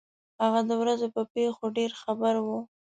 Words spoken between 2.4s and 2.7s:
وو.